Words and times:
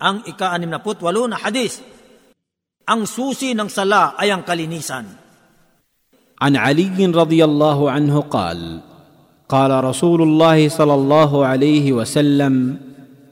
ang 0.00 0.26
ika-68 0.26 1.02
na 1.30 1.36
hadis. 1.40 1.80
Ang 2.86 3.06
susi 3.08 3.54
ng 3.54 3.66
sala 3.66 4.14
ay 4.14 4.30
ang 4.30 4.46
kalinisan. 4.46 5.26
عن 6.36 6.52
علي 6.56 7.00
رضي 7.00 7.40
الله 7.44 7.78
عنه 7.90 8.20
قال 8.28 8.80
قال 9.48 9.84
رسول 9.84 10.22
الله 10.22 10.68
صلى 10.68 10.94
الله 10.94 11.46
عليه 11.46 11.86
وسلم 11.92 12.54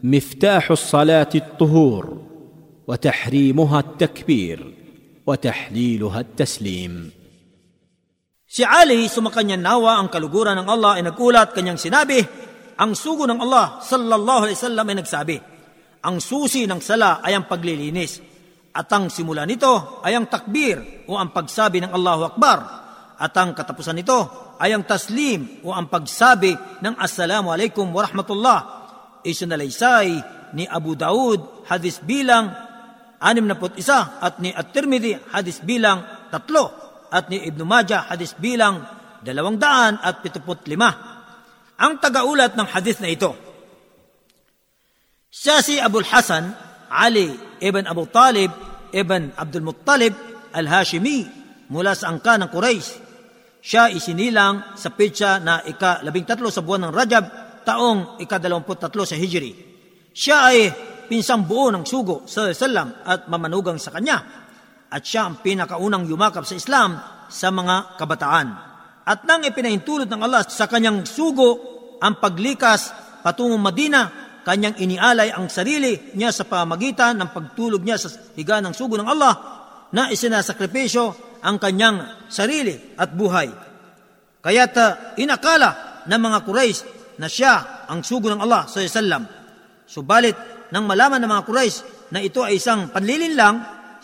مفتاح 0.00 0.70
الصلاه 0.70 1.32
الطهور 1.34 2.04
وتحريمها 2.88 3.78
التكبير 3.80 4.58
وتحليلها 5.26 6.20
التسليم 6.20 6.94
Si 8.54 8.62
Ali, 8.62 9.10
sumakanya 9.10 9.58
nawa 9.58 9.98
ang 9.98 10.06
kaluguran 10.06 10.54
ng 10.62 10.68
Allah 10.70 10.94
ay 10.94 11.02
nagulat 11.02 11.50
kanyang 11.50 11.74
sinabi, 11.74 12.22
ang 12.78 12.94
sugo 12.94 13.26
ng 13.26 13.42
Allah 13.42 13.82
sallallahu 13.82 14.46
alaihi 14.46 14.54
wasallam 14.54 14.86
ay 14.86 14.96
nagsabi, 15.02 15.36
ang 16.04 16.20
susi 16.20 16.68
ng 16.68 16.84
sala 16.84 17.24
ay 17.24 17.32
ang 17.32 17.48
paglilinis 17.48 18.20
at 18.76 18.92
ang 18.92 19.08
simula 19.08 19.48
nito 19.48 20.04
ay 20.04 20.12
ang 20.12 20.28
takbir 20.28 21.08
o 21.08 21.16
ang 21.16 21.32
pagsabi 21.32 21.80
ng 21.80 21.96
Allahu 21.96 22.22
Akbar 22.28 22.58
at 23.16 23.32
ang 23.40 23.56
katapusan 23.56 23.96
nito 23.96 24.52
ay 24.60 24.76
ang 24.76 24.84
taslim 24.84 25.64
o 25.64 25.72
ang 25.72 25.88
pagsabi 25.88 26.52
ng 26.84 26.94
Assalamu 27.00 27.50
alaikum 27.50 27.88
wa. 27.88 28.04
Isinalaysay 29.24 30.08
ni 30.52 30.68
Abu 30.68 30.92
Daud 30.92 31.64
hadis 31.72 32.04
bilang 32.04 32.52
61 33.24 33.80
at 34.20 34.36
ni 34.44 34.52
At-Tirmidhi 34.52 35.32
hadis 35.32 35.64
bilang 35.64 36.04
tatlo 36.28 36.68
at 37.08 37.32
ni 37.32 37.40
Ibn 37.48 37.64
Majah 37.64 38.12
hadis 38.12 38.36
bilang 38.36 38.84
275. 39.24 40.04
Ang 41.80 41.92
tagaulat 41.98 42.52
ng 42.52 42.68
hadis 42.68 43.00
na 43.00 43.08
ito. 43.08 43.53
Siya 45.34 45.58
si 45.66 45.82
Abul 45.82 46.06
Hasan 46.06 46.54
Ali 46.94 47.34
ibn 47.58 47.90
Abu 47.90 48.06
Talib 48.06 48.54
ibn 48.94 49.34
Abdul 49.34 49.66
Muttalib 49.66 50.14
al-Hashimi 50.54 51.26
mula 51.74 51.98
sa 51.98 52.14
angka 52.14 52.38
ng 52.38 52.54
Quraysh. 52.54 52.90
Siya 53.58 53.90
isinilang 53.90 54.78
sa 54.78 54.94
pitsa 54.94 55.42
na 55.42 55.58
ika-13 55.66 56.38
sa 56.54 56.62
buwan 56.62 56.86
ng 56.86 56.92
Rajab 56.94 57.24
taong 57.66 58.22
ika-23 58.22 58.94
sa 59.02 59.16
Hijri. 59.18 59.52
Siya 60.14 60.54
ay 60.54 60.70
pinsang 61.10 61.42
buo 61.50 61.66
ng 61.74 61.82
sugo 61.82 62.22
sa 62.30 62.54
Salam 62.54 63.02
at 63.02 63.26
mamanugang 63.26 63.82
sa 63.82 63.90
kanya 63.90 64.22
at 64.86 65.02
siya 65.02 65.26
ang 65.26 65.42
pinakaunang 65.42 66.06
yumakap 66.06 66.46
sa 66.46 66.54
Islam 66.54 66.94
sa 67.26 67.50
mga 67.50 67.98
kabataan. 67.98 68.48
At 69.02 69.26
nang 69.26 69.42
ipinahintulot 69.42 70.06
ng 70.06 70.20
Allah 70.22 70.46
sa 70.46 70.70
kanyang 70.70 71.02
sugo 71.02 71.58
ang 71.98 72.22
paglikas 72.22 72.94
patungong 73.26 73.58
Madina, 73.58 74.23
kanyang 74.44 74.76
inialay 74.78 75.32
ang 75.32 75.48
sarili 75.48 76.12
niya 76.14 76.30
sa 76.30 76.44
pamagitan 76.44 77.16
ng 77.18 77.32
pagtulog 77.32 77.80
niya 77.80 77.96
sa 77.96 78.12
higa 78.36 78.60
ng 78.60 78.76
sugo 78.76 79.00
ng 79.00 79.08
Allah 79.08 79.34
na 79.96 80.12
isinasakripisyo 80.12 81.04
ang 81.44 81.56
kanyang 81.56 82.28
sarili 82.28 82.76
at 83.00 83.12
buhay. 83.12 83.48
Kaya't 84.44 84.74
uh, 84.76 84.88
inakala 85.16 86.04
ng 86.04 86.20
mga 86.20 86.38
Quraysh 86.44 86.80
na 87.16 87.28
siya 87.28 87.88
ang 87.88 88.04
sugo 88.04 88.28
ng 88.28 88.40
Allah 88.40 88.68
sa 88.68 88.84
sallam. 88.84 89.24
Subalit, 89.88 90.36
nang 90.72 90.84
malaman 90.84 91.20
ng 91.24 91.30
mga 91.30 91.44
Quraysh 91.48 91.78
na 92.12 92.20
ito 92.20 92.44
ay 92.44 92.60
isang 92.60 92.92
panlilin 92.92 93.36
lang, 93.36 93.54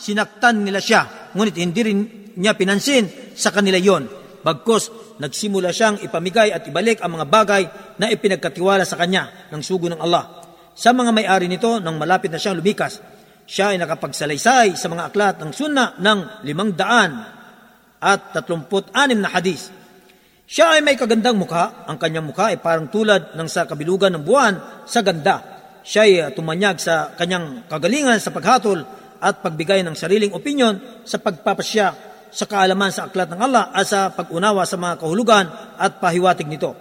sinaktan 0.00 0.64
nila 0.64 0.80
siya, 0.80 1.32
ngunit 1.36 1.56
hindi 1.60 1.80
rin 1.84 1.98
niya 2.40 2.56
pinansin 2.56 3.36
sa 3.36 3.52
kanila 3.52 3.76
yon. 3.76 4.19
Bagkos, 4.40 5.16
nagsimula 5.20 5.68
siyang 5.68 6.00
ipamigay 6.00 6.48
at 6.48 6.64
ibalik 6.64 7.04
ang 7.04 7.20
mga 7.20 7.26
bagay 7.28 7.62
na 8.00 8.08
ipinagkatiwala 8.08 8.88
sa 8.88 8.96
kanya 8.96 9.52
ng 9.52 9.60
sugo 9.60 9.92
ng 9.92 10.00
Allah. 10.00 10.40
Sa 10.72 10.96
mga 10.96 11.12
may-ari 11.12 11.44
nito, 11.44 11.76
nang 11.76 12.00
malapit 12.00 12.32
na 12.32 12.40
siyang 12.40 12.56
lumikas, 12.56 13.04
siya 13.44 13.76
ay 13.76 13.82
nakapagsalaysay 13.82 14.80
sa 14.80 14.88
mga 14.88 15.12
aklat 15.12 15.36
ng 15.44 15.52
sunna 15.52 15.98
ng 16.00 16.46
limang 16.48 16.72
daan 16.72 17.20
at 18.00 18.32
tatlumput 18.32 18.88
anim 18.96 19.20
na 19.20 19.28
hadis. 19.28 19.68
Siya 20.48 20.74
ay 20.74 20.80
may 20.80 20.96
kagandang 20.96 21.36
mukha. 21.36 21.84
Ang 21.84 22.00
kanyang 22.00 22.26
mukha 22.26 22.50
ay 22.50 22.58
parang 22.58 22.88
tulad 22.88 23.36
ng 23.36 23.48
sa 23.50 23.68
kabilugan 23.68 24.16
ng 24.16 24.24
buwan 24.24 24.82
sa 24.88 25.04
ganda. 25.04 25.36
Siya 25.84 26.08
ay 26.08 26.32
tumanyag 26.32 26.80
sa 26.80 27.12
kanyang 27.12 27.68
kagalingan 27.68 28.18
sa 28.18 28.32
paghatol 28.32 28.82
at 29.20 29.44
pagbigay 29.44 29.84
ng 29.84 29.92
sariling 29.92 30.32
opinyon 30.32 31.04
sa 31.04 31.20
pagpapasya 31.20 32.09
sa 32.30 32.46
kaalaman 32.46 32.94
sa 32.94 33.10
aklat 33.10 33.28
ng 33.34 33.40
Allah 33.42 33.74
at 33.74 33.86
sa 33.86 34.14
pag-unawa 34.14 34.62
sa 34.62 34.78
mga 34.78 34.94
kahulugan 35.02 35.46
at 35.76 35.98
pahiwatig 35.98 36.46
nito. 36.46 36.72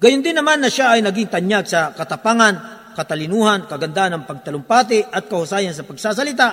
Gayon 0.00 0.24
din 0.24 0.32
naman 0.32 0.64
na 0.64 0.72
siya 0.72 0.96
ay 0.96 1.04
naging 1.04 1.28
tanyag 1.28 1.68
sa 1.68 1.92
katapangan, 1.92 2.92
katalinuhan, 2.96 3.68
kaganda 3.68 4.08
ng 4.08 4.24
pagtalumpati 4.24 5.12
at 5.12 5.28
kahusayan 5.28 5.76
sa 5.76 5.84
pagsasalita 5.84 6.48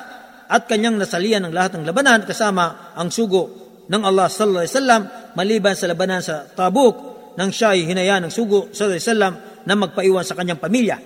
at 0.47 0.67
kanyang 0.67 0.99
nasalian 0.99 1.47
ng 1.47 1.53
lahat 1.55 1.79
ng 1.79 1.87
labanan 1.87 2.27
kasama 2.27 2.91
ang 2.95 3.07
sugo 3.07 3.67
ng 3.87 4.03
Allah 4.03 4.27
sallallahu 4.27 4.63
alaihi 4.63 4.75
wasallam 4.75 5.01
maliban 5.35 5.75
sa 5.75 5.85
labanan 5.87 6.19
sa 6.19 6.43
Tabuk 6.43 6.95
nang 7.39 7.55
siya 7.55 7.71
ay 7.71 7.87
hinaya 7.87 8.19
ng 8.19 8.31
sugo 8.31 8.67
sallallahu 8.75 8.99
alaihi 8.99 9.07
wasallam 9.07 9.33
na 9.67 9.73
magpaiwan 9.75 10.25
sa 10.27 10.35
kanyang 10.35 10.59
pamilya. 10.59 10.97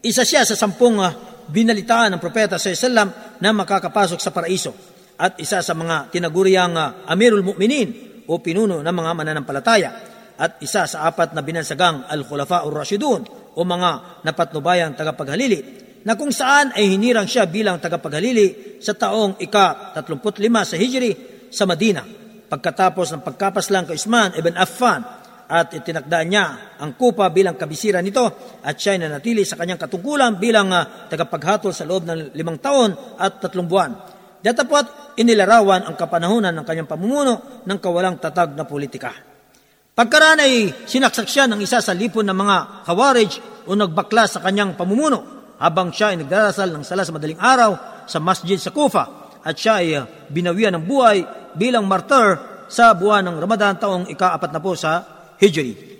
Isa 0.00 0.24
siya 0.24 0.44
sa 0.44 0.56
sampung 0.56 1.00
uh, 1.00 1.12
binalitaan 1.48 2.16
ng 2.16 2.20
propeta 2.20 2.56
sa 2.56 2.72
Islam 2.72 3.08
na 3.40 3.48
makakapasok 3.52 4.20
sa 4.20 4.32
paraiso 4.32 4.89
at 5.20 5.36
isa 5.36 5.60
sa 5.60 5.76
mga 5.76 6.08
tinaguriang 6.08 6.74
uh, 6.80 7.04
Amirul 7.04 7.44
Mu'minin 7.44 8.24
o 8.24 8.40
pinuno 8.40 8.80
ng 8.80 8.94
mga 8.96 9.10
mananampalataya 9.12 9.90
at 10.40 10.56
isa 10.64 10.88
sa 10.88 11.04
apat 11.04 11.36
na 11.36 11.44
binansagang 11.44 12.08
Al-Khulafa 12.08 12.64
Rashidun 12.64 13.52
o 13.52 13.60
mga 13.60 14.24
napatnubayang 14.24 14.96
tagapaghalili 14.96 15.60
na 16.08 16.16
kung 16.16 16.32
saan 16.32 16.72
ay 16.72 16.96
hinirang 16.96 17.28
siya 17.28 17.44
bilang 17.44 17.76
tagapaghalili 17.76 18.80
sa 18.80 18.96
taong 18.96 19.36
ika-35 19.36 20.48
sa 20.64 20.76
Hijri 20.80 21.12
sa 21.52 21.68
Madina 21.68 22.00
pagkatapos 22.48 23.12
ng 23.12 23.22
pagkapaslang 23.22 23.92
kay 23.92 24.00
Usman 24.00 24.32
ibn 24.40 24.56
Affan 24.56 25.04
at 25.50 25.74
itinakda 25.74 26.24
niya 26.24 26.44
ang 26.80 26.96
kupa 26.96 27.28
bilang 27.28 27.58
kabisira 27.58 28.00
nito 28.00 28.24
at 28.64 28.78
siya 28.80 28.96
ay 28.96 29.04
nanatili 29.04 29.44
sa 29.44 29.60
kanyang 29.60 29.82
katungkulan 29.82 30.40
bilang 30.40 30.72
uh, 30.72 31.10
tagapaghatol 31.10 31.74
sa 31.74 31.84
loob 31.84 32.06
ng 32.08 32.32
limang 32.32 32.62
taon 32.62 32.94
at 33.18 33.42
tatlong 33.42 33.66
buwan. 33.66 33.92
Datapot, 34.40 34.99
inilarawan 35.18 35.86
ang 35.86 35.96
kapanahunan 35.98 36.54
ng 36.54 36.64
kanyang 36.66 36.90
pamumuno 36.90 37.62
ng 37.66 37.78
kawalang 37.82 38.20
tatag 38.20 38.54
na 38.54 38.68
politika. 38.68 39.10
Pagkaraan 39.90 40.40
ay 40.40 40.86
sinaksak 40.86 41.26
siya 41.26 41.50
ng 41.50 41.60
isa 41.60 41.82
sa 41.82 41.92
lipon 41.92 42.24
ng 42.24 42.36
mga 42.36 42.56
kawarij 42.86 43.30
o 43.66 43.74
nagbakla 43.74 44.24
sa 44.30 44.40
kanyang 44.40 44.78
pamumuno 44.78 45.40
habang 45.60 45.92
siya 45.92 46.14
ay 46.14 46.24
nagdarasal 46.24 46.72
ng 46.72 46.84
sala 46.86 47.04
sa 47.04 47.12
madaling 47.12 47.36
araw 47.36 48.04
sa 48.08 48.16
masjid 48.16 48.56
sa 48.56 48.72
Kufa 48.72 49.36
at 49.44 49.54
siya 49.56 49.74
ay 49.84 49.88
uh, 49.96 50.08
binawian 50.32 50.76
ng 50.80 50.84
buhay 50.88 51.24
bilang 51.52 51.84
martyr 51.84 52.38
sa 52.70 52.94
buwan 52.94 53.26
ng 53.28 53.36
Ramadan 53.36 53.76
taong 53.76 54.04
ika-apat 54.08 54.50
na 54.54 54.60
po 54.62 54.72
sa 54.78 55.04
Hijri. 55.36 55.90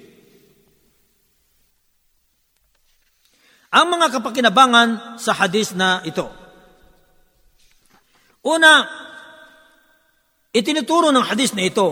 Ang 3.71 3.87
mga 3.87 4.06
kapakinabangan 4.19 5.19
sa 5.21 5.31
hadis 5.37 5.78
na 5.78 6.03
ito. 6.03 6.27
Una, 8.40 8.88
itinuturo 10.48 11.12
ng 11.12 11.24
hadis 11.28 11.52
na 11.52 11.68
ito 11.68 11.88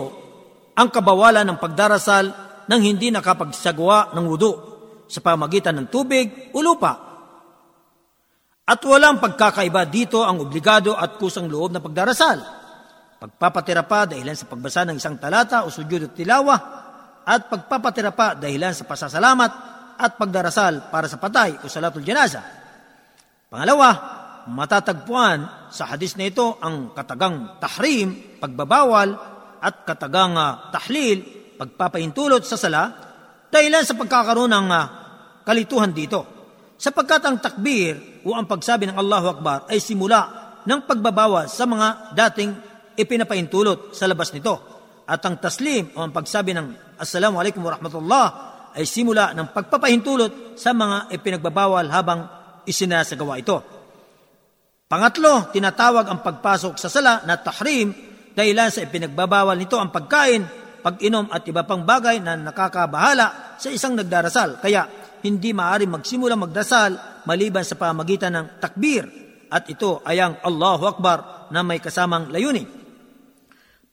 ang 0.73 0.89
kabawalan 0.89 1.45
ng 1.45 1.61
pagdarasal 1.61 2.25
ng 2.65 2.81
hindi 2.81 3.13
nakapagsagawa 3.13 4.17
ng 4.17 4.25
wudu 4.25 4.53
sa 5.05 5.21
pamagitan 5.21 5.77
ng 5.77 5.87
tubig 5.93 6.49
o 6.53 6.61
lupa. 6.61 6.93
At 8.69 8.81
walang 8.85 9.17
pagkakaiba 9.17 9.89
dito 9.89 10.21
ang 10.21 10.45
obligado 10.45 10.93
at 10.93 11.17
kusang 11.17 11.49
loob 11.49 11.73
na 11.73 11.81
pagdarasal. 11.81 12.37
Pagpapatira 13.19 13.83
pa 13.85 14.05
dahilan 14.05 14.37
sa 14.37 14.45
pagbasa 14.45 14.85
ng 14.85 14.95
isang 14.97 15.17
talata 15.17 15.65
o 15.65 15.73
sujud 15.73 16.09
at 16.09 16.13
tilawa 16.13 16.55
at 17.25 17.49
pagpapatira 17.49 18.13
pa 18.13 18.37
dahilan 18.37 18.73
sa 18.73 18.85
pasasalamat 18.85 19.51
at 19.99 20.11
pagdarasal 20.15 20.89
para 20.89 21.05
sa 21.05 21.19
patay 21.19 21.57
o 21.61 21.67
salatul 21.67 22.05
janaza. 22.05 22.41
Pangalawa, 23.49 24.18
matatagpuan 24.49 25.69
sa 25.69 25.93
hadis 25.93 26.17
na 26.17 26.25
ito 26.25 26.57
ang 26.59 26.91
katagang 26.97 27.61
tahrim, 27.61 28.41
pagbabawal, 28.41 29.09
at 29.59 29.85
katagang 29.85 30.33
uh, 30.33 30.71
tahlil, 30.73 31.21
pagpapahintulot 31.59 32.41
sa 32.47 32.55
sala, 32.55 32.89
dahilan 33.51 33.83
sa 33.83 33.93
pagkakaroon 33.93 34.49
ng 34.49 34.67
uh, 34.71 34.85
kalituhan 35.43 35.91
dito. 35.93 36.25
Sapagkat 36.79 37.21
ang 37.27 37.37
takbir 37.43 38.23
o 38.23 38.31
ang 38.33 38.47
pagsabi 38.47 38.87
ng 38.87 38.95
Allahu 38.95 39.27
Akbar 39.39 39.67
ay 39.67 39.83
simula 39.83 40.55
ng 40.63 40.79
pagbabawal 40.87 41.51
sa 41.51 41.67
mga 41.67 42.15
dating 42.15 42.51
ipinapahintulot 42.95 43.91
sa 43.91 44.07
labas 44.07 44.31
nito. 44.31 44.55
At 45.03 45.19
ang 45.27 45.41
taslim 45.41 45.91
o 45.97 46.05
ang 46.05 46.15
pagsabi 46.15 46.55
ng 46.55 46.67
Assalamu 46.99 47.39
alaikum 47.39 47.63
wa 47.63 47.75
rahmatullah 47.75 48.27
ay 48.75 48.85
simula 48.87 49.35
ng 49.35 49.51
pagpapahintulot 49.51 50.55
sa 50.55 50.71
mga 50.71 51.11
ipinagbabawal 51.15 51.87
habang 51.91 52.27
isinasagawa 52.63 53.39
ito. 53.39 53.78
Pangatlo, 54.89 55.53
tinatawag 55.53 56.09
ang 56.09 56.25
pagpasok 56.25 56.73
sa 56.81 56.89
sala 56.89 57.21
na 57.21 57.37
tahrim 57.37 57.93
dahilan 58.33 58.73
sa 58.73 58.81
ipinagbabawal 58.81 59.53
nito 59.53 59.77
ang 59.77 59.93
pagkain, 59.93 60.41
pag-inom 60.81 61.29
at 61.29 61.45
iba 61.45 61.61
pang 61.61 61.85
bagay 61.85 62.17
na 62.17 62.33
nakakabahala 62.33 63.53
sa 63.61 63.69
isang 63.69 63.93
nagdarasal. 63.93 64.57
Kaya 64.57 64.89
hindi 65.21 65.53
maaari 65.53 65.85
magsimula 65.85 66.33
magdasal 66.33 67.21
maliban 67.29 67.61
sa 67.61 67.77
pamagitan 67.77 68.33
ng 68.33 68.45
takbir 68.57 69.05
at 69.53 69.69
ito 69.69 70.01
ay 70.01 70.25
ang 70.25 70.41
Allahu 70.41 70.89
Akbar 70.89 71.53
na 71.53 71.61
may 71.61 71.77
kasamang 71.77 72.33
layunin. 72.33 72.65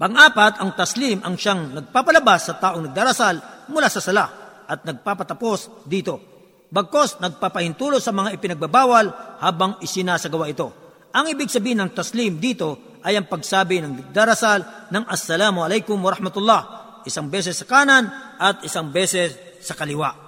Pang-apat, 0.01 0.65
ang 0.65 0.73
taslim 0.81 1.21
ang 1.21 1.37
siyang 1.37 1.77
nagpapalabas 1.77 2.41
sa 2.49 2.57
taong 2.57 2.89
nagdarasal 2.89 3.69
mula 3.69 3.93
sa 3.93 4.01
sala 4.01 4.25
at 4.65 4.81
nagpapatapos 4.81 5.85
dito. 5.85 6.25
Bagkos 6.73 7.21
nagpapahintulo 7.21 8.01
sa 8.01 8.17
mga 8.17 8.33
ipinagbabawal 8.41 9.37
habang 9.45 9.77
isinasagawa 9.85 10.49
ito. 10.49 10.86
Ang 11.17 11.33
ibig 11.33 11.49
sabihin 11.49 11.81
ng 11.81 11.97
taslim 11.97 12.37
dito 12.37 13.01
ay 13.01 13.17
ang 13.17 13.25
pagsabi 13.25 13.81
ng 13.81 13.93
nagdarasal 14.05 14.93
ng 14.93 15.05
Assalamu 15.09 15.65
alaikum 15.65 15.97
wa 15.97 16.13
rahmatullah, 16.13 16.61
isang 17.09 17.33
beses 17.33 17.57
sa 17.57 17.65
kanan 17.65 18.05
at 18.37 18.61
isang 18.69 18.93
beses 18.93 19.33
sa 19.65 19.73
kaliwa. 19.73 20.26